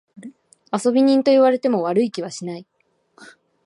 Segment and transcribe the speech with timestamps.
[0.73, 2.65] 遊び人と言われても悪い気はしない。